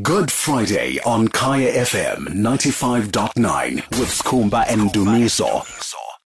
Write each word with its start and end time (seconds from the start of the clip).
Good 0.00 0.32
Friday 0.32 0.98
on 1.04 1.28
Kaya 1.28 1.70
FM 1.84 2.28
95.9 2.28 3.74
with 3.98 4.08
Skhumba 4.08 4.64
and 4.66 4.90
Dumiso. 4.90 5.66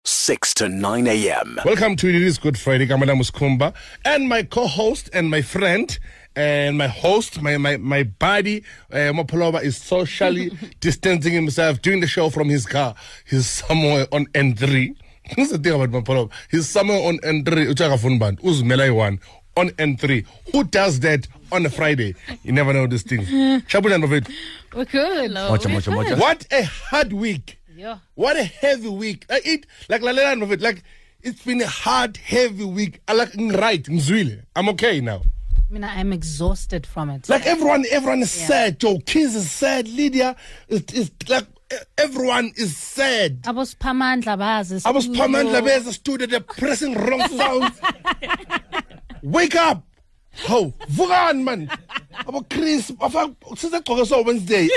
6 0.04 0.54
to 0.54 0.68
9 0.68 1.06
a.m. 1.06 1.58
Welcome 1.64 1.96
to 1.96 2.10
It 2.10 2.14
Is 2.16 2.36
Good 2.36 2.58
Friday. 2.58 2.86
Kamala 2.86 3.14
Muskumba 3.14 3.72
and 4.04 4.28
my 4.28 4.42
co-host 4.42 5.08
and 5.14 5.30
my 5.30 5.40
friend 5.40 5.98
and 6.36 6.76
my 6.76 6.88
host, 6.88 7.40
my 7.40 7.56
my 7.56 7.78
my 7.78 8.02
buddy, 8.02 8.64
uh, 8.92 9.14
Mopolova 9.16 9.62
is 9.62 9.78
socially 9.78 10.50
distancing 10.80 11.32
himself 11.32 11.80
doing 11.80 12.00
the 12.00 12.06
show 12.06 12.28
from 12.28 12.50
his 12.50 12.66
car. 12.66 12.94
He's 13.26 13.46
somewhere 13.46 14.06
on 14.12 14.26
N3. 14.34 14.94
Here's 15.22 15.48
the 15.52 15.58
thing 15.58 15.72
about 15.80 16.04
Mopolova. 16.04 16.30
He's 16.50 16.68
somewhere 16.68 17.00
on 17.08 17.16
N3. 17.20 17.72
Uchaka 17.72 17.96
Funband. 17.96 18.42
Uzmelai 18.42 18.94
one 18.94 19.20
on 19.56 19.70
N3. 19.70 20.26
Who 20.52 20.64
does 20.64 21.00
that 21.00 21.26
on 21.52 21.66
a 21.66 21.70
Friday? 21.70 22.14
You 22.42 22.52
never 22.52 22.72
know 22.72 22.86
this 22.86 23.02
thing. 23.02 23.20
Shabulan 23.68 24.04
of 24.04 24.12
it. 24.12 24.28
We're 24.74 24.84
good. 24.84 25.32
Mocha, 25.32 25.68
mocha, 25.68 25.90
mocha. 25.90 26.16
What 26.16 26.46
a 26.50 26.64
hard 26.64 27.12
week. 27.12 27.58
Yeah. 27.76 27.98
What 28.14 28.36
a 28.36 28.44
heavy 28.44 28.88
week. 28.88 29.26
Like 29.28 29.46
it 29.46 29.66
like 29.88 30.02
Lalela 30.02 30.42
of 30.42 30.52
it. 30.52 30.60
Like 30.60 30.82
it's 31.22 31.42
been 31.44 31.60
a 31.60 31.66
hard, 31.66 32.16
heavy 32.18 32.64
week. 32.64 33.00
I 33.08 33.14
like 33.14 33.34
right, 33.36 33.82
ngizwile. 33.82 34.42
I'm 34.54 34.68
okay 34.70 35.00
now. 35.00 35.22
I 35.68 35.72
mean, 35.72 35.84
I'm 35.84 36.12
exhausted 36.12 36.86
from 36.86 37.10
it. 37.10 37.28
Like 37.28 37.46
everyone, 37.46 37.84
everyone 37.90 38.20
is 38.20 38.30
sad. 38.30 38.78
Joe 38.78 38.98
Kiz 39.04 39.34
is 39.34 39.50
sad. 39.50 39.88
Lydia 39.88 40.36
is, 40.68 40.82
is 40.92 41.10
like 41.28 41.46
everyone 41.98 42.52
is 42.56 42.76
sad. 42.76 43.42
Abosiphamandla 43.42 44.36
bazi. 44.38 44.82
I 44.84 44.90
was 44.90 45.04
studio. 45.04 45.26
Pamandla 45.26 45.60
Labeza 45.62 45.92
stood 45.92 46.20
they're 46.20 46.40
pressing 46.40 46.94
wrong 46.94 47.28
sounds. 47.28 47.80
Wake 49.24 49.56
up! 49.56 49.82
Ho, 50.42 50.74
vukan 50.90 51.42
man. 51.44 51.66
Abo 52.26 52.48
Chris, 52.50 52.92
afa 53.00 53.34
sizagcoka 53.54 54.06
so 54.06 54.20
Wednesday. 54.22 54.68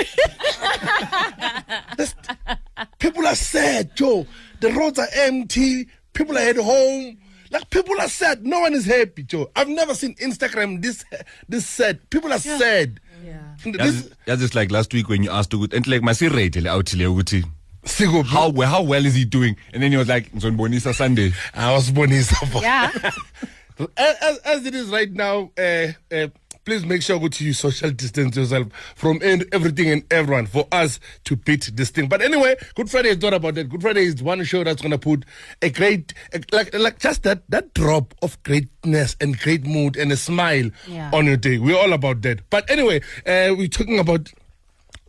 People 2.98 3.26
are 3.26 3.34
sad, 3.34 3.94
Joe. 3.94 4.26
The 4.60 4.72
roads 4.72 4.98
are 4.98 5.08
empty. 5.16 5.86
People 6.14 6.38
are 6.38 6.48
at 6.48 6.56
home. 6.56 7.18
Like 7.50 7.68
people 7.68 8.00
are 8.00 8.08
sad. 8.08 8.46
No 8.46 8.60
one 8.60 8.72
is 8.72 8.86
happy, 8.86 9.22
Joe. 9.24 9.50
I've 9.54 9.68
never 9.68 9.94
seen 9.94 10.14
Instagram 10.14 10.80
this 10.80 11.04
this 11.46 11.66
sad. 11.66 12.08
People 12.08 12.32
are 12.32 12.38
sad. 12.38 13.00
Yeah. 13.22 13.54
This 13.64 14.08
That's 14.24 14.40
just 14.40 14.54
like 14.54 14.70
last 14.70 14.94
week 14.94 15.10
when 15.10 15.22
you 15.22 15.30
asked 15.30 15.50
ukuthi 15.50 15.74
and 15.74 15.86
like 15.86 16.00
masirate 16.00 16.62
le 16.62 16.70
out 16.70 16.94
le 16.94 17.04
ukuthi 17.04 17.44
Sigo, 17.84 18.24
how 18.24 18.48
well 18.48 18.68
how 18.68 18.82
well 18.82 19.04
is 19.04 19.14
he 19.14 19.24
doing 19.24 19.56
and 19.72 19.82
then 19.82 19.90
he 19.90 19.96
was 19.96 20.08
like 20.08 20.30
ngizonibonisa 20.32 20.94
Sunday 20.94 21.32
I 21.54 21.72
was 21.72 21.90
born 21.90 22.12
in 22.12 22.22
Yeah. 22.62 23.10
as, 23.96 24.38
as- 24.44 24.66
it 24.66 24.74
is 24.74 24.88
right 24.88 25.10
now, 25.10 25.50
uh, 25.58 25.88
uh, 26.12 26.28
please 26.64 26.84
make 26.84 27.00
sure 27.00 27.18
go 27.18 27.28
to 27.28 27.44
you 27.44 27.52
social 27.54 27.90
distance 27.90 28.36
yourself 28.36 28.66
from 28.94 29.20
everything 29.22 29.88
and 29.88 30.04
everyone 30.12 30.44
for 30.46 30.66
us 30.70 31.00
to 31.24 31.34
beat 31.36 31.70
this 31.74 31.88
thing. 31.90 32.08
But 32.08 32.20
anyway, 32.20 32.56
Good 32.74 32.90
Friday 32.90 33.08
is 33.08 33.22
not 33.22 33.32
about 33.32 33.54
that. 33.54 33.70
Good 33.70 33.80
Friday 33.80 34.02
is 34.04 34.22
one 34.22 34.44
show 34.44 34.64
that's 34.64 34.82
gonna 34.82 34.98
put 34.98 35.24
a 35.62 35.70
great, 35.70 36.12
a, 36.34 36.40
like, 36.52 36.74
like 36.74 36.98
just 36.98 37.22
that 37.22 37.42
that 37.48 37.72
drop 37.72 38.14
of 38.20 38.42
greatness 38.42 39.16
and 39.20 39.38
great 39.38 39.64
mood 39.64 39.96
and 39.96 40.12
a 40.12 40.16
smile 40.16 40.70
Yeah. 40.86 41.10
on 41.14 41.24
your 41.24 41.38
day. 41.38 41.56
We're 41.58 41.78
all 41.78 41.94
about 41.94 42.20
that. 42.22 42.40
But 42.50 42.68
anyway, 42.70 43.00
uh, 43.24 43.54
we're 43.56 43.68
talking 43.68 43.98
about 43.98 44.30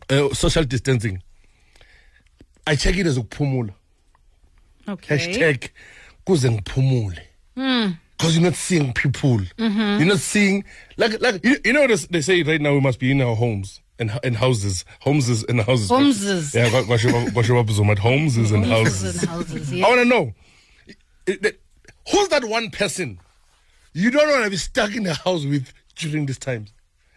uh, 0.08 0.32
social 0.32 0.64
distancing. 0.64 1.22
I 2.66 2.74
check 2.76 2.96
it 2.96 3.06
as 3.06 3.16
a 3.18 3.22
pumula. 3.22 3.74
Okay. 4.88 5.18
hashtag 5.18 5.68
kuze 6.26 6.48
ngiphumule 6.50 7.18
because 8.30 8.36
you're 8.40 8.50
not 8.50 8.56
seeing 8.56 8.92
people. 8.92 9.38
Mm-hmm. 9.58 9.98
You're 9.98 10.08
not 10.08 10.18
seeing 10.18 10.64
like 10.96 11.20
like 11.20 11.44
you, 11.44 11.56
you 11.64 11.72
know 11.72 11.86
this, 11.86 12.06
they 12.06 12.20
say 12.20 12.42
right 12.42 12.60
now 12.60 12.72
we 12.74 12.80
must 12.80 12.98
be 12.98 13.10
in 13.10 13.20
our 13.20 13.34
homes 13.34 13.80
and 13.98 14.18
and 14.22 14.36
houses. 14.36 14.84
Homes 15.00 15.28
and 15.44 15.60
houses. 15.60 15.90
Homeses. 15.90 16.54
yeah 16.54 16.70
kwa- 16.70 16.82
kwasho- 16.84 17.30
kwasho 17.30 17.54
wabuzoma, 17.64 17.98
homes 17.98 18.36
and 18.36 18.64
houses. 18.64 19.22
and 19.22 19.28
houses. 19.30 19.72
I 19.74 19.88
want 19.88 20.00
to 20.00 20.04
know 20.04 20.34
who's 22.10 22.28
that 22.28 22.44
one 22.44 22.70
person? 22.70 23.18
You 23.92 24.10
don't 24.10 24.28
want 24.28 24.44
to 24.44 24.50
be 24.50 24.56
stuck 24.56 24.94
in 24.94 25.02
the 25.02 25.14
house 25.14 25.44
with 25.44 25.72
during 25.96 26.26
this 26.26 26.38
time 26.38 26.66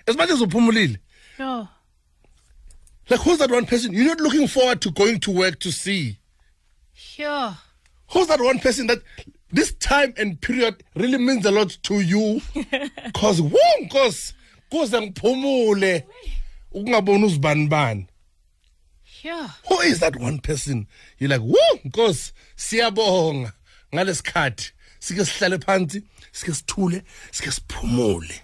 as 0.07 0.18
much 0.18 0.30
as 0.31 0.41
uphumulile. 0.41 0.97
No. 1.40 1.68
like 3.09 3.19
who's 3.22 3.38
that 3.40 3.51
one 3.51 3.66
person? 3.66 3.94
You're 3.94 4.06
not 4.06 4.19
looking 4.19 4.47
forward 4.47 4.81
to 4.81 4.91
going 4.91 5.19
to 5.22 5.31
work 5.31 5.59
to 5.59 5.72
see. 5.72 6.18
Sure. 6.94 7.56
Who's 8.12 8.28
that 8.28 8.40
one 8.41 8.59
person 8.59 8.88
that 8.88 9.00
this 9.53 9.74
time 9.75 10.14
and 10.18 10.40
period 10.41 10.84
really 10.96 11.18
means 11.18 11.46
a 11.46 11.52
lot 11.52 11.69
to 11.84 12.00
you? 12.02 12.41
Cause 13.14 13.41
woo, 13.41 13.88
cause 13.91 14.34
kuze 14.72 15.02
ngiphumule 15.02 16.03
ukungaboni 16.74 17.25
uzibani 17.25 17.69
bani. 17.69 18.08
Sure. 19.03 19.47
Who 19.69 19.80
is 19.81 20.00
that 20.00 20.16
one 20.18 20.40
person? 20.40 20.88
You're 21.18 21.30
like, 21.30 21.42
woo, 21.42 21.90
cause 21.94 22.34
siyabonga 22.58 23.53
ngalesikhathi 23.94 24.72
sike 25.00 25.19
sihlale 25.25 25.58
phansi, 25.63 26.03
sike 26.31 26.52
sithule, 26.52 27.03
sike 27.31 27.52
siphumule. 27.52 28.42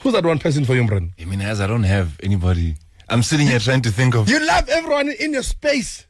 Who's 0.00 0.12
that 0.12 0.24
one 0.24 0.38
person 0.38 0.64
for 0.64 0.74
you, 0.74 0.84
Mran? 0.84 1.12
I 1.20 1.24
mean 1.24 1.40
as 1.40 1.60
I 1.60 1.66
don't 1.66 1.82
have 1.84 2.18
anybody 2.22 2.76
I'm 3.08 3.22
sitting 3.22 3.46
here 3.48 3.58
trying 3.58 3.82
to 3.82 3.90
think 3.90 4.14
of 4.14 4.28
You 4.28 4.44
love 4.46 4.68
everyone 4.68 5.10
in 5.10 5.32
your 5.32 5.42
space. 5.42 6.06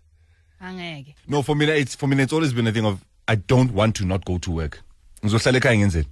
Angeke. 0.62 1.14
no 1.26 1.40
for 1.42 1.54
me 1.56 1.64
it's 1.70 1.94
for 1.94 2.06
me 2.06 2.22
it's 2.22 2.32
always 2.34 2.52
been 2.52 2.66
a 2.66 2.72
thing 2.72 2.84
of 2.84 3.02
I 3.32 3.36
don't 3.36 3.72
want 3.72 3.94
to 3.96 4.04
not 4.04 4.24
go 4.24 4.38
to 4.38 4.50
work 4.50 4.74
ngizohlala 5.24 5.58
ekhaya 5.58 5.76
ngenzeni 5.78 6.06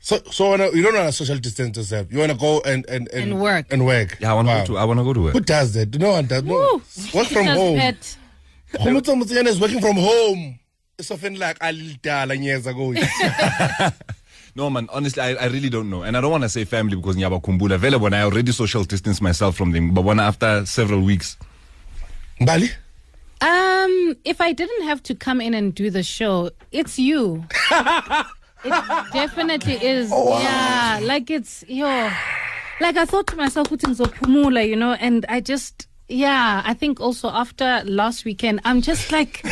So, 0.00 0.20
so 0.30 0.50
wanna, 0.50 0.66
you 0.76 0.82
don't 0.82 0.94
want 0.94 1.06
to 1.06 1.12
social 1.12 1.38
distance 1.40 1.78
yourself. 1.78 2.12
You 2.12 2.18
want 2.18 2.30
to 2.32 2.36
go 2.38 2.60
and 2.60 2.84
and 2.90 3.08
and, 3.08 3.32
And 3.32 3.40
work. 3.40 3.72
and 3.72 3.86
work. 3.86 4.18
yeah 4.20 4.32
I 4.32 4.34
want 4.34 4.48
to 4.48 4.52
Wow. 4.54 4.60
go 4.60 4.66
to 4.74 4.78
I 4.78 4.84
want 4.84 5.00
to 5.00 5.04
go 5.04 5.12
to 5.14 5.20
work 5.24 5.32
Who 5.32 5.40
does 5.40 5.72
that? 5.72 5.98
No 5.98 6.10
one 6.10 6.26
does. 6.26 6.42
No. 6.44 6.82
Work 7.14 7.28
from 7.28 7.46
Just 7.46 7.58
home. 7.60 7.78
pet. 7.78 8.16
Khomotso 8.74 9.46
is 9.46 9.58
working 9.60 9.80
from 9.80 9.96
home. 9.96 10.58
It's 10.98 11.10
often 11.10 11.38
like 11.38 11.56
a 11.60 11.72
little 11.72 12.34
years 12.34 12.66
ago. 12.66 12.92
No 14.56 14.70
man, 14.70 14.88
honestly, 14.92 15.20
I, 15.20 15.30
I 15.34 15.46
really 15.46 15.68
don't 15.68 15.90
know, 15.90 16.02
and 16.04 16.16
I 16.16 16.20
don't 16.20 16.30
want 16.30 16.44
to 16.44 16.48
say 16.48 16.64
family 16.64 16.94
because 16.96 17.16
nyaba 17.16 17.40
kumbula. 17.42 17.76
Vele 17.76 17.98
when 17.98 18.14
I 18.14 18.22
already 18.22 18.52
social 18.52 18.84
distance 18.84 19.20
myself 19.20 19.56
from 19.56 19.72
them, 19.72 19.92
but 19.94 20.02
when 20.04 20.20
after 20.20 20.64
several 20.64 21.00
weeks, 21.00 21.36
Bali? 22.40 22.70
Um, 23.40 24.16
if 24.24 24.40
I 24.40 24.52
didn't 24.52 24.84
have 24.84 25.02
to 25.04 25.14
come 25.14 25.40
in 25.40 25.54
and 25.54 25.74
do 25.74 25.90
the 25.90 26.02
show, 26.02 26.50
it's 26.72 26.98
you. 26.98 27.44
it 27.70 29.12
definitely 29.12 29.74
is. 29.84 30.10
Yeah, 30.10 31.00
like 31.02 31.30
it's 31.30 31.64
your. 31.68 32.12
Like 32.80 32.96
I 32.96 33.04
thought 33.04 33.26
to 33.28 33.36
myself, 33.36 33.68
"Uthi 33.68 33.94
ngizophumula," 33.94 34.66
you 34.66 34.76
know, 34.76 34.92
and 34.92 35.26
I 35.28 35.40
just 35.40 35.86
yeah. 36.08 36.62
I 36.64 36.74
think 36.74 37.00
also 37.00 37.28
after 37.28 37.82
last 37.84 38.24
weekend, 38.24 38.60
I'm 38.64 38.80
just 38.82 39.12
like. 39.12 39.44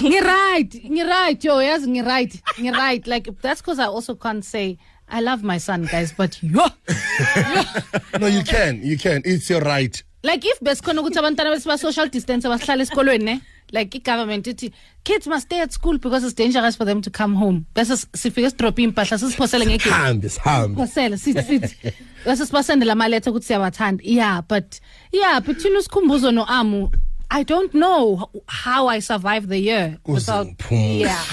you're 0.00 0.24
right, 0.24 0.68
you're 0.72 1.08
right, 1.08 1.42
yo, 1.42 1.58
yes, 1.58 1.86
right, 1.86 2.40
you're 2.56 2.74
right. 2.74 3.04
Like 3.06 3.28
that's 3.40 3.60
because 3.60 3.78
I 3.78 3.86
also 3.86 4.14
can't 4.14 4.44
say 4.44 4.78
I 5.08 5.20
love 5.20 5.42
my 5.42 5.58
son, 5.58 5.86
guys, 5.86 6.12
but 6.12 6.42
yo, 6.42 6.66
No, 8.20 8.26
you 8.26 8.42
can. 8.42 8.80
You 8.82 8.98
can. 8.98 9.22
It's 9.24 9.48
your 9.50 9.60
right. 9.60 10.02
Like 10.24 10.44
if 10.44 10.58
besikhona 10.60 11.00
ukuthi 11.02 11.18
abantwana 11.20 11.50
besiba 11.54 11.78
social 11.78 12.08
distance 12.08 12.48
basihlala 12.48 12.82
esikolweni 12.82 13.24
ne? 13.24 13.40
Like 13.72 13.94
i-government 13.96 14.46
ithi 14.46 14.72
kids 15.04 15.26
must 15.26 15.46
stay 15.46 15.60
at 15.60 15.72
school 15.72 15.98
because 15.98 16.22
it's 16.24 16.34
dangerous 16.34 16.76
for 16.76 16.84
them 16.84 17.00
to 17.02 17.10
come 17.10 17.34
home. 17.34 17.66
Bese 17.74 17.92
s- 17.92 18.06
sifike 18.14 18.50
sidrophe 18.50 18.82
impahla 18.82 19.18
sisiphosele 19.18 19.66
ngegate 19.66 19.90
Hand 19.90 20.24
is 20.24 20.36
hand. 20.38 20.76
phosele 20.76 21.16
sithi 21.18 21.42
sithi. 21.42 21.92
Bese 22.24 22.46
sibasendela 22.46 22.92
amaletha 22.92 23.30
ukuthi 23.30 23.46
siyabathanda. 23.46 24.02
Yeah 24.04 24.40
but 24.42 24.80
yeah 25.12 25.40
between 25.40 25.76
usikhumbuzo 25.76 26.32
no-amu 26.34 26.90
i 27.30 27.42
don't 27.42 27.72
know 27.72 28.28
how 28.46 28.86
i 28.88 29.00
survived 29.00 29.48
the 29.48 29.58
year 29.58 29.98
without 30.06 30.46
yeah. 30.70 31.24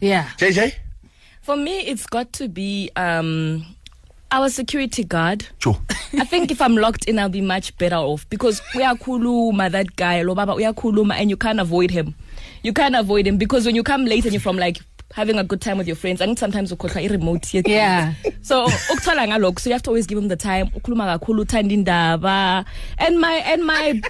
Yeah. 0.00 0.28
JJ? 0.38 0.72
For 1.42 1.56
me, 1.56 1.80
it's 1.80 2.04
got 2.06 2.32
to 2.34 2.48
be 2.48 2.90
um, 2.94 3.64
our 4.30 4.48
security 4.50 5.04
guard. 5.04 5.46
Sure. 5.58 5.78
I 6.14 6.24
think 6.24 6.50
if 6.50 6.60
I'm 6.60 6.76
locked 6.76 7.06
in, 7.06 7.18
I'll 7.18 7.28
be 7.28 7.40
much 7.40 7.76
better 7.78 7.96
off 7.96 8.28
because 8.28 8.60
we 8.74 8.82
are 8.82 8.94
kuluma, 8.94 9.70
that 9.70 9.96
guy, 9.96 10.22
lo 10.22 10.34
baba, 10.34 10.54
we 10.54 10.64
are 10.64 10.74
kuluma, 10.74 11.14
and 11.14 11.30
you 11.30 11.36
can't 11.36 11.60
avoid 11.60 11.90
him. 11.90 12.14
You 12.62 12.72
can't 12.72 12.94
avoid 12.96 13.26
him 13.26 13.36
because 13.38 13.64
when 13.66 13.74
you 13.74 13.82
come 13.82 14.04
late 14.04 14.24
and 14.24 14.32
you're 14.32 14.40
from 14.40 14.56
like 14.56 14.78
having 15.14 15.38
a 15.38 15.44
good 15.44 15.60
time 15.60 15.78
with 15.78 15.86
your 15.86 15.96
friends, 15.96 16.20
I 16.20 16.26
think 16.26 16.38
sometimes 16.38 16.72
ukhohlwa 16.72 17.02
i-remote 17.04 17.46
here. 17.46 17.62
Yeah. 17.66 18.14
So 18.42 18.66
ukuthola 18.66 19.26
ngalokho, 19.28 19.58
so 19.60 19.70
you 19.70 19.74
have 19.74 19.82
to 19.84 19.90
always 19.90 20.06
give 20.06 20.18
him 20.18 20.28
the 20.28 20.36
time. 20.36 20.68
Ukhuluma 20.68 21.18
kakhulu 21.18 21.44
uthanda 21.44 21.72
indaba. 21.72 22.64
And 22.98 23.18
my 23.20 23.34
and 23.46 23.64
my 23.64 24.00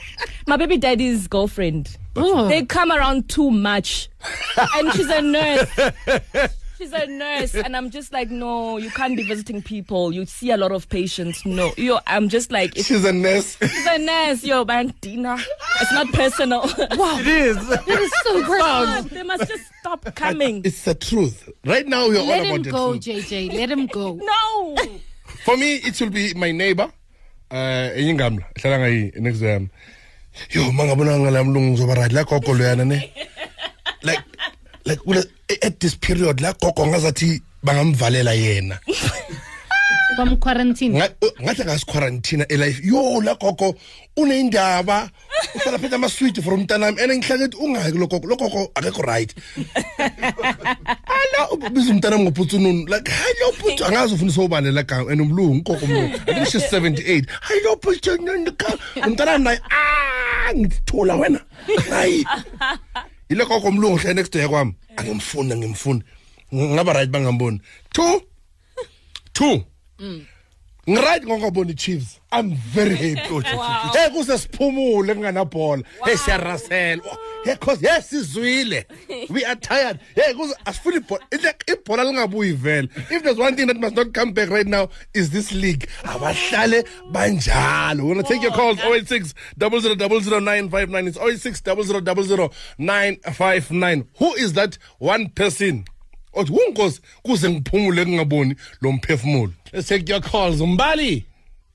my 0.46 0.56
baby 0.56 0.78
daddy's 0.78 1.28
girlfriend. 1.28 1.96
Ooh. 2.18 2.48
They 2.48 2.64
come 2.64 2.90
around 2.90 3.28
too 3.28 3.50
much. 3.50 4.08
and 4.74 4.92
she's 4.92 5.08
a 5.08 5.22
nurse. 5.22 6.50
She's 6.78 6.92
a 6.92 7.06
nurse, 7.08 7.54
and 7.56 7.76
I'm 7.76 7.90
just 7.90 8.12
like, 8.12 8.30
no, 8.30 8.76
you 8.78 8.88
can't 8.90 9.16
be 9.16 9.24
visiting 9.24 9.60
people. 9.62 10.12
You 10.12 10.24
see 10.26 10.52
a 10.52 10.56
lot 10.56 10.70
of 10.70 10.88
patients. 10.88 11.44
No, 11.44 11.72
yo, 11.76 11.98
I'm 12.06 12.28
just 12.28 12.52
like, 12.52 12.76
it's 12.76 12.86
She's 12.86 13.04
a 13.04 13.12
nurse. 13.12 13.56
she's 13.60 13.86
a 13.86 13.98
nurse, 13.98 14.44
yo, 14.44 14.64
man, 14.64 14.94
Dina. 15.00 15.36
It's 15.80 15.92
not 15.92 16.06
personal. 16.12 16.60
wow 16.92 17.18
It 17.18 17.26
is. 17.26 17.56
it 17.70 17.88
is 17.88 18.12
so 18.22 18.44
personal 18.44 19.02
they 19.02 19.22
must 19.24 19.48
just 19.48 19.64
stop 19.80 20.14
coming. 20.14 20.62
It's 20.64 20.84
the 20.84 20.94
truth. 20.94 21.48
Right 21.66 21.86
now, 21.86 22.06
we're 22.08 22.22
let 22.22 22.38
all 22.40 22.44
him 22.44 22.50
about 22.52 22.64
the 22.64 22.70
go 22.70 22.92
truth. 22.92 23.04
jj 23.28 23.52
let 23.54 23.70
him 23.70 23.86
go 23.86 24.12
No. 24.22 24.76
For 25.44 25.56
me, 25.56 25.76
it 25.76 26.00
will 26.00 26.10
be 26.10 26.32
my 26.34 26.52
neighbor. 26.52 26.92
eh 27.50 27.92
enye 27.98 28.10
ingamla 28.12 28.44
hlala 28.60 28.78
ngayi 28.78 29.12
next 29.24 29.40
yami 29.42 29.68
yo 30.50 30.72
mangabona 30.72 31.18
ngala 31.18 31.44
mlungu 31.44 31.70
ngizoba 31.70 31.94
right 31.94 32.12
la 32.12 32.24
gogo 32.24 32.52
loyana 32.54 32.84
ne 32.84 32.98
like 34.02 34.20
like 34.88 35.00
kule 35.04 35.22
at 35.62 35.78
this 35.80 35.94
period 35.94 36.40
la 36.40 36.52
gogo 36.54 36.86
ngazathi 36.86 37.42
bangamvalela 37.64 38.34
yena. 38.34 38.78
From 40.16 40.36
quarantine. 40.38 40.94
Nga- 40.98 41.14
uh, 41.22 41.28
ngathi 41.42 41.62
angasiquarantina 41.62 42.44
elife. 42.48 42.80
Yo 42.82 43.20
la 43.20 43.34
gogo 43.34 43.74
uneyindaba 44.16 45.10
uhlala 45.54 45.78
phethe 45.78 45.94
amaswiti 45.94 46.42
from 46.42 46.60
mntanami 46.66 47.00
and 47.00 47.12
ngihlakethi 47.12 47.56
ungaki 47.56 47.98
lo 47.98 48.06
gogo. 48.06 48.26
Lo 48.28 48.36
gogo 48.36 48.70
akekho 48.74 49.02
right. 49.06 49.34
Ala 49.98 51.50
ubiza 51.52 51.90
umntanami 51.92 52.24
ngoputsununu 52.24 52.86
like 52.88 53.10
hayi 53.10 53.34
lo 53.40 53.52
putsu 53.52 53.84
angazi 53.84 54.14
ufundisa 54.14 54.42
ubani 54.42 54.72
la 54.72 54.82
gama 54.82 55.10
and 55.12 55.20
umlungu 55.20 55.60
ugogo 55.72 55.84
umlungu. 55.86 56.14
I 56.26 56.34
think 56.34 56.48
she's 56.48 56.64
78 56.72 57.26
hayi 57.40 57.60
lo 57.64 57.76
putsu 57.76 58.10
umntanami 59.06 59.44
naye 59.44 59.60
ah 59.70 60.54
ngithula 60.54 61.14
wena. 61.16 61.40
Hayi. 61.90 62.24
Yile 63.28 63.44
gogo 63.44 63.68
umlungu 63.68 63.96
hlale 63.98 64.14
next 64.14 64.32
day 64.32 64.48
kwami. 64.48 64.74
Angimfuni 64.96 65.52
angimfuni. 65.52 66.02
Ngaba 66.54 66.92
right 66.92 67.10
bangamboni. 67.10 67.60
Two. 67.92 68.22
Two. 69.32 69.64
Ngiright 70.88 71.24
ngongaboni 71.26 71.74
chiefs. 71.74 72.20
I'm 72.32 72.54
very 72.54 72.94
happy. 72.96 73.44
Hey 73.92 74.10
kuse 74.10 74.38
siphumule 74.38 75.14
kunganabhola 75.14 75.82
hey 76.04 76.16
siyarasela. 76.16 77.02
Oh, 77.52 77.56
cause 77.56 77.82
yes 77.82 78.10
sizwile. 78.10 78.84
We 79.30 79.44
are 79.44 79.56
tired. 79.56 80.00
Hey 80.14 80.34
kuze 80.34 80.54
asifuni 80.64 80.96
ibhola 80.96 81.20
Ile- 81.32 81.54
ibhola 81.72 82.04
lingabuyi 82.04 82.52
vele. 82.52 82.88
If 83.10 83.22
there's 83.22 83.38
one 83.38 83.56
thing 83.56 83.66
that 83.66 83.76
must 83.76 83.94
not 83.96 84.12
come 84.14 84.32
back 84.32 84.50
right 84.50 84.66
now 84.66 84.88
is 85.14 85.30
this 85.30 85.52
league. 85.52 85.88
Abahlale 86.04 86.84
banjalo. 87.12 88.02
We 88.02 88.14
want 88.14 88.26
to 88.26 88.32
take 88.34 88.42
your 88.42 88.52
calls? 88.52 88.78
086 88.80 89.34
00959 89.58 91.06
it's 91.08 91.18
086 91.18 91.60
00959 92.78 94.04
who 94.18 94.34
is 94.34 94.52
that 94.54 94.78
one 94.98 95.28
person? 95.30 95.84
Othi 96.34 96.52
wunkosi 96.52 97.00
kuze 97.22 97.50
ngiphumule 97.50 98.06
ngingaboni 98.06 98.54
lo 98.80 98.92
mphefumulo? 98.92 99.52
Let's 99.72 99.88
take 99.88 100.08
your 100.12 100.20
calls. 100.22 100.60
Mbali 100.60 101.24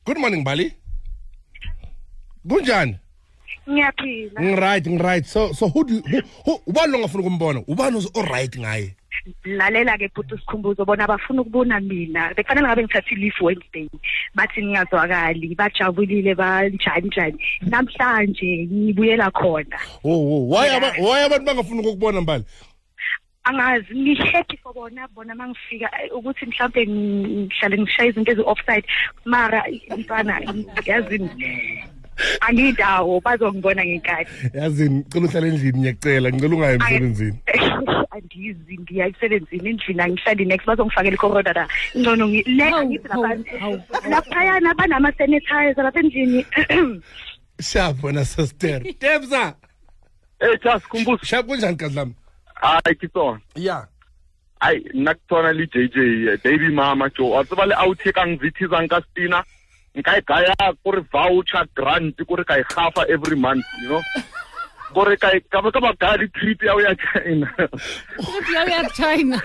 good 0.06 0.18
morning 0.18 0.42
mbali. 0.42 0.74
Kunjani 2.48 2.98
ngiyaphila. 3.70 4.42
Ngiright 4.42 4.86
ngiright. 4.88 5.26
So 5.26 5.54
so 5.54 5.70
who 5.70 5.84
do 5.84 5.94
you, 5.94 6.02
who, 6.02 6.22
who 6.46 6.62
ubani 6.68 6.92
lo 6.92 7.00
ngafuna 7.00 7.24
ukumbona? 7.24 7.60
Ubani 7.68 7.98
oz- 7.98 8.12
oright 8.16 8.56
ngaye? 8.60 8.96
Lalela-ke 9.46 10.10
bhuti 10.16 10.36
sikhumbuzo 10.38 10.86
bona 10.86 11.08
bafuna 11.08 11.42
ukubona 11.42 11.80
mina. 11.80 12.34
Bekufanele 12.36 12.68
ngabe 12.68 12.84
ngithathe 12.84 13.16
i-leave 13.16 13.40
wednesday. 13.42 13.90
Bathi 14.36 14.62
ngingazwakali 14.66 15.56
bajabulile 15.56 16.36
banjani 16.36 17.08
njani. 17.08 17.38
Namhlanje 17.62 18.68
ngibuyela 18.72 19.32
khona. 19.32 19.80
Oh, 20.04 20.12
oh. 20.12 20.48
why 20.50 20.68
aba- 20.70 20.96
why 21.00 21.24
abantu 21.26 21.46
bangafuna 21.46 21.82
ukukubona 21.82 22.22
mbali 22.22 22.44
angazi 23.46 23.94
ngi-happy 23.96 24.58
for 24.64 24.74
bona 24.74 25.08
bona 25.08 25.34
uma 25.34 25.48
ngifika 25.48 25.90
eh, 26.04 26.16
ukuthi 26.16 26.46
mhlawumbe 26.46 26.88
ngihlale 26.88 27.78
ngishaye 27.78 28.10
izinto 28.10 28.32
ezi-offside. 28.32 28.88
Mara 29.26 29.64
mfana 29.98 30.42
yazini 30.86 31.30
angidawo 32.42 33.20
bazongibona 33.20 33.86
ngekati 33.86 34.32
yazi 34.54 34.90
ngicela 34.90 35.28
uhlala 35.28 35.48
endlini 35.48 35.80
ngiyakucela 35.80 36.30
ngicela 36.32 36.56
ungayi 36.56 36.76
emsebenzini 36.76 37.40
andizi 38.16 38.78
ngiya 38.82 39.08
emsebenzini 39.08 39.70
endlini 39.70 40.02
angihlali 40.02 40.46
next 40.46 40.68
bazongifakela 40.68 41.16
ikoroda 41.16 41.54
la 41.54 41.68
ngcono 41.98 42.26
le 42.28 42.64
angithi 42.64 43.08
laphayana 44.10 44.74
banama-sanitizer 44.74 45.84
lapha 45.84 46.00
endlini 46.00 46.46
shap 47.60 48.04
wena 48.04 48.26
sister 48.26 48.82
tebsa 49.00 49.56
Eh 50.44 50.58
Charles 50.62 50.84
Kumbuso. 50.88 51.26
Shap 51.26 51.46
kunjani 51.48 51.78
kadlami? 51.78 52.14
Hayi 52.56 52.96
kitsona. 52.96 53.40
Yeah. 53.56 53.88
Hayi 54.60 54.90
nakutona 54.94 55.54
li 55.54 55.68
JJ 55.68 56.44
baby 56.44 56.70
mama 56.70 57.10
Joe. 57.10 57.40
Atsiba 57.40 57.66
le 57.66 57.76
out 57.76 58.04
ka 58.14 58.28
ngizithiza 58.28 58.82
nka 58.84 59.02
Stina. 59.02 59.44
Nka 59.96 60.18
e 60.18 60.22
gaya 60.26 60.56
ko 60.84 60.92
re 60.92 61.02
voucher 61.14 61.66
grant 61.76 62.18
ko 62.28 62.36
re 62.36 62.44
ka 62.44 62.56
e 62.58 62.64
gafa 62.64 63.06
every 63.10 63.36
month, 63.36 63.66
you 63.82 63.90
know. 63.90 64.02
Ko 64.94 65.04
re 65.06 65.18
ka 65.18 65.30
ka 65.52 65.62
ba 65.62 65.72
ka 65.72 65.80
ba 65.80 65.94
ka 65.96 66.18
di 66.18 66.28
trip 66.34 66.62
ya 66.64 66.74
o 66.74 66.80
ya 66.80 66.94
China. 66.98 67.50
Trip 67.58 68.48
ya 68.54 68.64
ya 68.66 68.82
China. 68.90 69.42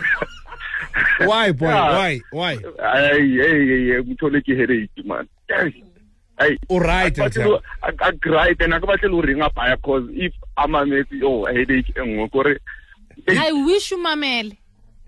why 1.21 1.53
boy 1.53 1.69
Yeah. 1.69 1.93
why 1.99 2.21
why 2.33 2.53
Ai 2.81 3.21
hey 3.21 3.61
hey 3.69 4.01
mthole 4.03 4.41
ke 4.41 4.57
headache 4.57 5.05
man. 5.05 5.29
Hey. 6.39 6.57
o 6.71 6.79
right 6.79 7.15
Batle 7.15 7.61
a 7.83 8.13
great 8.13 8.61
and 8.63 8.73
akabatle 8.73 9.11
lo 9.11 9.21
ringa 9.23 9.53
baya 9.55 9.77
cause 9.77 10.09
if 10.13 10.33
amametse 10.57 11.21
oh 11.23 11.45
headache 11.47 11.93
nngwe 11.95 12.31
ko 12.33 12.45
I 13.29 13.53
wish 13.67 13.91
you 13.91 13.99
mamele. 13.99 14.57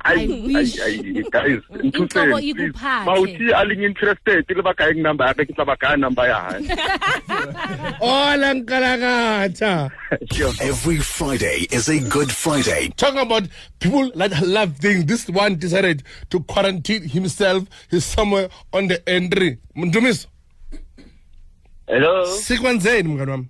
Ay, 0.04 0.24
I 0.24 0.26
wish. 0.46 0.80
ay, 0.80 0.96
ay, 1.00 1.22
guys, 1.30 1.60
Inhloko 1.70 2.06
nthuseng, 2.08 2.30
please. 2.32 2.50
ikuphathe. 2.54 3.04
Mawuthi 3.04 3.52
aling 3.52 3.82
interested 3.84 4.44
le 4.56 4.62
ba 4.62 4.74
kae 4.74 4.94
number 4.96 5.26
ya 5.26 5.34
ke 5.34 5.44
tla 5.54 5.64
ba 5.64 5.76
kae 5.76 5.96
number 5.98 6.24
ya 6.26 6.38
hae. 6.40 6.60
ola 8.00 8.54
nkalakatha 8.54 9.90
Every 10.62 10.98
Friday 10.98 11.66
is 11.70 11.88
a 11.88 12.00
Good 12.00 12.32
Friday. 12.32 12.88
talking 12.96 13.20
about 13.20 13.44
people 13.78 14.10
that 14.16 14.40
love 14.46 14.76
things. 14.78 15.04
This 15.04 15.28
one 15.28 15.56
decided 15.56 16.02
to 16.30 16.40
quarantine 16.40 17.02
himself. 17.08 17.64
He's 17.90 18.04
somewhere 18.04 18.48
on 18.72 18.88
the 18.88 19.06
entry. 19.08 19.58
Mndumiso, 19.76 20.26
Hello. 21.86 22.24
sikwenzeni 22.26 23.08
mngani 23.08 23.30
wami? 23.30 23.46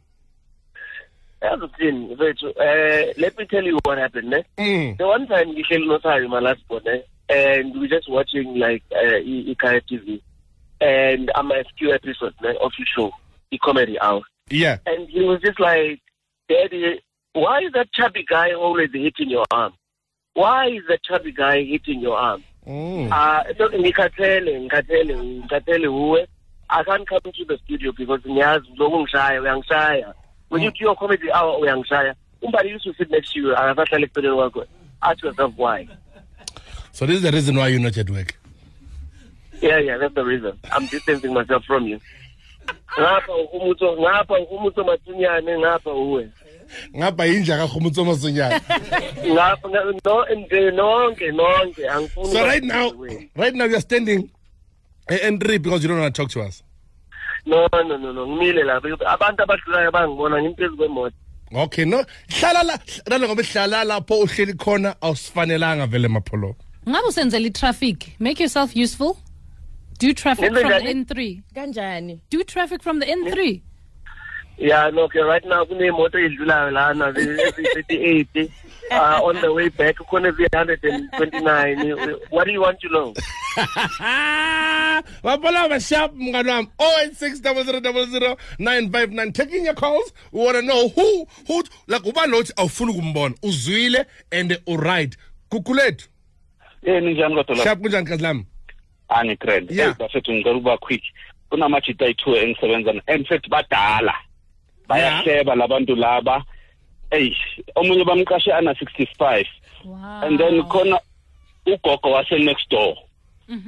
Yazi 1.43 1.65
ukuthini 1.65 2.15
mfethu 2.15 2.49
eh 2.63 3.15
let 3.17 3.39
me 3.39 3.47
tell 3.47 3.67
you 3.67 3.79
what 3.85 3.99
happened 3.99 4.29
ne. 4.31 4.45
Mm. 4.59 4.97
The 4.99 5.05
one 5.07 5.27
time 5.27 5.53
ngihleli 5.53 5.87
noSayo 5.87 6.29
my 6.29 6.41
last 6.41 6.61
born 6.69 6.87
eh 6.89 7.01
and 7.29 7.77
we 7.81 7.89
just 7.89 8.09
watching 8.09 8.55
like 8.59 8.83
uh, 8.93 9.17
i- 9.17 9.55
iKaya 9.55 9.81
TV 9.89 10.21
and 10.81 11.31
I'm 11.35 11.51
a 11.51 11.65
few 11.79 11.93
episodes 11.93 12.37
ne, 12.43 12.51
of 12.61 12.73
your 12.79 12.87
show, 12.97 13.13
the 13.51 13.59
comedy 13.59 13.99
hour. 14.01 14.23
Yeah. 14.51 14.79
And 14.87 15.09
he 15.09 15.21
was 15.21 15.41
just 15.43 15.61
like, 15.61 16.01
Daddy, 16.49 17.01
why 17.35 17.61
is 17.61 17.73
that 17.75 17.93
chubby 17.93 18.25
guy 18.29 18.53
always 18.53 18.91
hitting 18.93 19.31
your 19.31 19.45
arm? 19.51 19.75
Why 20.35 20.69
is 20.69 20.83
that 20.89 21.03
chubby 21.05 21.33
guy 21.33 21.63
hitting 21.65 22.01
your 22.01 22.17
arm? 22.17 22.43
Mm. 22.67 23.11
Uh, 23.13 23.45
so 23.59 23.69
ngikhathele 23.69 24.61
ngikhathele 24.61 25.17
ngikhathele 25.17 26.27
I 26.73 26.85
can't 26.85 27.09
come 27.09 27.21
to 27.23 27.45
the 27.45 27.59
studio 27.65 27.93
because 27.93 28.21
ngiyazi 28.27 28.69
lokungishaya 28.79 29.41
uyangishaya 29.43 30.15
when 30.51 30.63
you 30.63 30.71
do 30.71 30.85
your 30.85 30.97
comedy 30.97 31.31
ah, 31.33 31.43
oh, 31.43 31.51
hour 31.55 31.61
uyangishaya 31.61 32.15
umbali 32.43 32.71
used 32.75 32.85
to 32.85 32.95
sit 32.95 33.11
next 33.11 33.33
to 33.33 33.39
you 33.41 33.57
akasahlala 33.57 34.07
eceleni 34.07 34.37
kwakho 34.37 34.67
ask 35.01 35.23
yourself 35.25 35.53
why 35.57 35.89
So 36.93 37.07
this 37.07 37.17
is 37.17 37.23
the 37.23 37.31
reason 37.31 37.57
why 37.57 37.69
you're 37.69 37.81
not 37.83 37.97
at 37.97 38.11
work. 38.11 38.35
yeah 39.63 39.79
yeah 39.79 39.97
that's 39.99 40.15
the 40.15 40.25
reason 40.25 40.53
I'm 40.73 40.87
distancing 40.87 41.33
myself 41.35 41.65
from 41.65 41.87
you 41.87 42.01
ngapha 42.99 43.33
umuntu 43.55 43.85
ngapha 44.01 44.35
umuntu 44.51 44.85
mathunyane 44.85 45.59
ngapha 45.59 45.93
uwe 45.93 46.29
Ngapha 46.97 47.25
yinja 47.27 47.57
kakhumutso 47.59 48.05
masonyana. 48.05 48.61
ngapha 49.27 49.69
no 49.69 50.25
nonke 50.71 51.33
nonke 51.33 51.89
angifuni 51.89 52.33
So 52.33 52.45
right 52.47 52.63
now, 52.65 52.93
right 53.37 53.55
now 53.55 53.65
you're 53.65 53.81
standing 53.81 54.31
entry 55.09 55.59
because 55.59 55.83
you 55.83 55.89
don't 55.89 55.99
want 56.01 56.15
to 56.15 56.23
talk 56.23 56.31
to 56.31 56.43
us. 56.43 56.63
No 57.47 57.69
no 57.73 57.97
no 57.97 58.13
no 58.13 58.27
ngimile 58.27 58.63
lapha 58.63 59.07
abantu 59.07 59.43
abadlulayo 59.43 59.91
bangibona 59.91 60.43
ngimphezulu 60.43 60.77
kwemoto 60.77 61.17
Okay, 61.53 61.85
no. 61.85 62.05
Hlala 62.29 62.63
la, 62.63 62.79
hlala 63.07 63.27
ngoba 63.27 63.43
hlala 63.43 63.85
lapho 63.85 64.21
uhleli 64.21 64.55
khona 64.55 64.95
awusifanelanga 65.03 65.87
vele 65.87 66.09
mapholo. 66.09 66.55
Ngabe 66.89 67.09
usenzela 67.09 67.47
i-traffic. 67.47 68.15
Make 68.21 68.39
yourself 68.39 68.77
useful. 68.77 69.19
Do 69.99 70.15
traffic 70.15 70.53
Ngenze 70.53 70.61
from 70.61 70.71
the 70.71 70.95
njani? 70.95 71.05
N3. 71.05 71.43
Kanjani? 71.55 72.21
Do 72.31 72.45
traffic 72.45 72.83
from 72.83 73.01
the 73.01 73.07
N3. 73.07 73.63
Yeah, 74.59 74.91
no, 74.91 75.03
okay, 75.05 75.21
right 75.21 75.45
now 75.45 75.65
kunemoto 75.65 76.19
edlulayo 76.19 76.71
lana 76.71 77.07
eziyi-38 77.13 78.51
uh, 78.91 79.21
on 79.25 79.41
the 79.41 79.53
way 79.53 79.69
back 79.69 79.97
kukhona 79.97 80.29
eziyi-129 80.29 82.17
what 82.31 82.47
do 82.47 82.53
you 82.53 82.61
want 82.63 82.81
to 82.81 82.89
know 82.89 83.15
Mapholo 85.25 85.69
ba 85.69 85.81
sharp 85.81 86.13
mngani 86.15 86.51
wami. 86.51 86.69
0860000959 86.79 89.33
taking 89.35 89.65
your 89.65 89.75
calls. 89.75 90.13
We 90.33 90.45
want 90.45 90.57
to 90.57 90.63
know 90.63 90.89
who 90.89 91.27
who 91.47 91.63
like 91.87 92.03
ubani 92.05 92.33
lothi 92.33 92.53
awufuna 92.57 92.91
ukumbona. 92.93 93.35
Uzwile 93.43 94.05
and 94.33 94.59
u 94.67 94.77
right. 94.77 95.17
Kukulethu. 95.51 96.09
Eh 96.85 97.03
ninjani 97.03 97.35
kodwa 97.35 97.57
la? 97.57 97.65
Sharp 97.65 97.81
kunjani 97.81 98.07
kazi 98.07 98.23
lami? 98.23 98.47
Angitrend. 99.09 99.71
Yeah. 99.71 99.95
Bafethu 99.99 100.33
ngicela 100.33 100.57
ukuba 100.57 100.79
quick. 100.79 101.03
Kunamajita 101.51 102.05
ayi-two 102.05 102.37
engisebenza 102.37 102.93
na- 102.93 103.03
and 103.07 103.27
futhi 103.27 103.49
badala. 103.49 104.15
Bayahleba 104.89 105.55
labantu 105.55 105.97
laba. 105.97 106.45
Ey, 107.11 107.37
omunye 107.77 108.05
bamqashe 108.05 108.53
ana 108.53 108.75
65 108.75 109.47
Wow. 109.85 110.21
and 110.25 110.39
then 110.39 110.63
khona 110.63 110.99
ugogo 111.67 112.11
wase 112.13 112.39
next 112.45 112.69
door. 112.71 112.95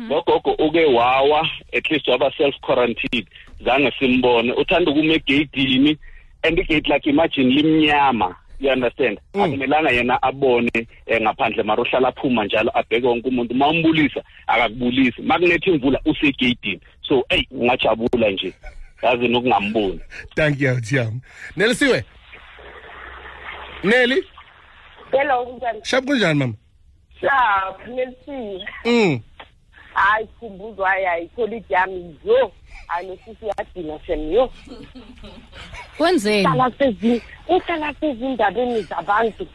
Lo 0.08 0.22
gogo 0.22 0.52
uke 0.58 0.84
wawa 0.84 1.48
at 1.72 1.90
least 1.90 2.06
waba 2.08 2.30
self 2.36 2.54
quarantined. 2.60 3.26
zange 3.64 3.92
simbone. 3.98 4.52
Uthanda 4.52 4.90
ukuma 4.90 5.14
egeyidini 5.14 5.98
and 6.44 6.58
igate 6.58 6.88
lakhe 6.88 7.10
imagine 7.10 7.50
limnyama. 7.50 8.36
You 8.60 8.70
understand? 8.70 9.18
Akumelanga 9.34 9.90
yena 9.90 10.22
abone 10.22 10.70
eh, 11.06 11.20
ngaphandle 11.20 11.62
mara 11.64 11.82
uhlala 11.82 12.08
aphuma 12.08 12.44
njalo 12.44 12.70
abheke 12.74 13.06
wonke 13.06 13.28
umuntu. 13.28 13.54
Ma 13.54 13.68
umbulisa 13.68 14.22
akakubulisi. 14.46 15.22
Ma 15.22 15.38
kunetha 15.38 15.70
imvula 15.70 16.00
usegeyidini. 16.04 16.80
So 17.08 17.24
eyi 17.28 17.46
ungajabula 17.50 18.30
nje. 18.30 18.52
Yazi 19.02 19.28
nokungamboni 19.28 20.00
thank 20.36 20.60
you 20.60 20.80
tiyam 20.80 21.20
nelisiwe 21.56 22.04
neli? 23.84 24.24
Hello 25.12 25.46
kunjani? 25.46 25.80
Shap 25.84 26.04
kunjani 26.04 26.38
mama? 26.38 26.54
Sharp 27.20 27.88
nelisiwe 27.88 28.66
mm. 28.84 29.20
Hayi 29.94 30.26
kumbuzwa 30.26 30.88
hayi 30.88 31.04
hayi 31.04 31.24
ikholidi 31.24 31.74
yami 31.74 32.16
yo. 32.24 32.52
Hayi 32.86 33.08
nosisi 33.08 33.46
yadina 33.46 33.98
shem 34.06 34.32
yo. 34.32 34.50
Kwenzeni? 35.96 36.46
uhlala 36.46 36.72
sezi 36.78 37.22
uhlala 37.48 37.94
sezindabeni 38.00 38.82
zabantu. 38.82 39.46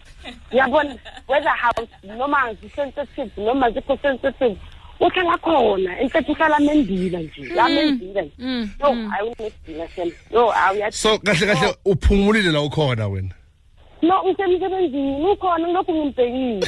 Uyabona 0.51 0.95
whether 1.27 1.49
house 1.49 1.89
noma 2.03 2.53
zi-sensitive 2.53 3.31
noma 3.37 3.71
zikho 3.71 3.97
sensitive 4.01 4.57
uhlala 4.99 5.37
khona. 5.37 5.99
Entethe 5.99 6.31
uhlala 6.31 6.59
mendila 6.59 7.19
nje 7.19 7.55
yamendila 7.55 8.21
nje. 8.21 8.33
Mm, 8.37 8.69
yo 8.79 8.93
mm. 8.93 9.09
hayi 9.09 9.29
unesidina 9.39 9.87
shem. 9.95 10.11
Yo 10.31 10.47
hayi 10.47 10.91
so 10.91 11.19
kahle 11.19 11.45
kahle 11.47 11.75
uphumulile 11.85 12.51
la 12.51 12.61
ukhona 12.61 13.07
wena? 13.07 13.33
no 14.01 14.23
ngisemsebenzini 14.23 15.25
ukhona 15.31 15.67
ngilokhu 15.67 15.93
ngimbhekile. 15.95 16.67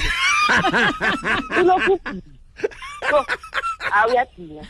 Ulokhu 1.61 1.99
awuyadina 3.91 4.63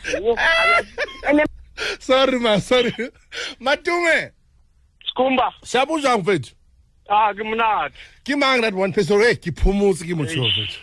sorry 1.98 2.38
ma 2.38 2.60
sorry. 2.60 2.92
Matume! 3.60 4.32
Sikhumba. 5.06 5.52
Siyabuzwa 5.62 6.18
mfethu. 6.18 6.54
Ah 7.08 7.34
kimnati 7.34 7.94
kimang 8.24 8.60
that 8.60 8.74
one 8.74 8.92
person 8.92 9.20
hey 9.20 9.34
kiphumutse 9.34 10.04
ke 10.04 10.14
motho 10.14 10.44
mfethu. 10.44 10.78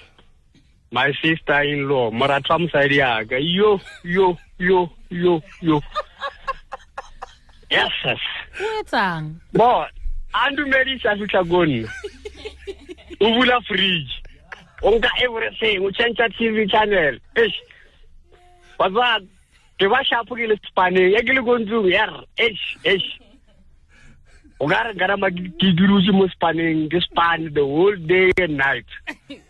My 0.91 1.13
sister 1.21 1.63
in 1.63 1.87
law 1.87 2.11
moratwa 2.11 2.59
mosadi 2.59 2.97
yaka 2.97 3.37
yo 3.37 3.79
yo 4.03 4.37
yo 4.59 4.89
yo 5.09 5.41
yo. 5.61 5.81
Yes 7.69 7.91
yes. 8.05 8.19
Bo 9.53 9.85
etsang? 10.33 10.55
Bo, 10.55 10.65
andumedi 10.67 10.99
sa 11.01 11.15
fihla 11.15 11.43
konna. 11.43 11.87
O 13.19 13.33
bula 13.33 13.61
fridge. 13.61 14.23
O 14.83 14.91
nka 14.91 15.09
everything, 15.23 15.85
o 15.85 15.91
change 15.91 16.17
TV 16.37 16.69
channel. 16.69 17.17
Eish. 17.35 17.55
What's 18.77 19.27
ke 19.77 19.85
ba 19.85 20.01
sharp 20.09 20.29
ke 20.33 20.49
le 20.49 20.57
spaneng 20.65 21.13
ya 21.13 21.21
ke 21.21 21.33
le 21.37 21.41
ko 21.45 21.53
ntlong 21.61 21.85
ya 21.93 22.09
re 22.09 22.25
eish 22.41 22.65
eish 22.81 23.09
o 24.57 24.65
ka 24.65 24.89
re 24.89 24.93
nkarama 24.97 25.29
ke 25.29 25.69
dulutse 25.77 26.09
mo 26.17 26.25
spaneng 26.33 26.89
ke 26.89 26.97
span 27.05 27.53
the 27.53 27.61
whole 27.61 27.93
day 28.09 28.33
and 28.41 28.57
night 28.57 28.89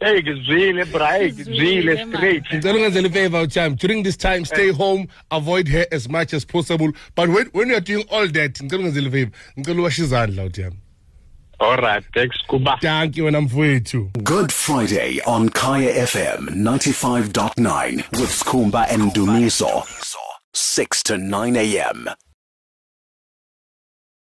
hey, 0.00 0.22
ke 0.22 0.34
zwile 0.46 0.84
Zwile, 1.30 1.94
man. 1.94 2.12
straight. 2.16 2.44
ngicela 2.54 2.74
ungenzele 2.74 3.08
ifavor 3.08 3.38
awucham 3.40 3.76
during 3.76 4.02
this 4.04 4.16
time 4.18 4.36
eh. 4.38 4.44
stay 4.44 4.70
home 4.70 5.06
avoid 5.30 5.68
her 5.68 5.86
as 5.90 6.08
much 6.08 6.34
as 6.34 6.46
possible 6.46 6.92
but 7.16 7.28
when, 7.28 7.46
when 7.52 7.68
you're 7.68 7.80
doing 7.84 8.04
all 8.10 8.28
that 8.32 8.60
ngicela 8.62 8.80
ungenzele 8.82 9.06
ifavor 9.08 9.30
ngicela 9.58 9.80
uwashe 9.80 10.02
izandla 10.02 10.42
awucham 10.42 10.72
All 11.58 11.76
right, 11.78 12.04
thanks 12.14 12.36
Kuba. 12.48 12.76
thank 12.82 13.16
you 13.16 13.26
and 13.28 13.36
I'm 13.36 13.46
wena 13.48 13.54
mfowethu 13.54 14.10
Good 14.22 14.52
Friday 14.52 15.20
on 15.26 15.48
Kaya 15.48 16.06
FM 16.06 16.48
95.9 16.50 17.96
with 18.20 18.30
Skhumba 18.30 18.86
and 18.90 19.12
Dumiso. 19.14 19.82
6 20.52 21.02
to 21.04 21.16
9 21.18 21.56
a.m. 21.56 22.06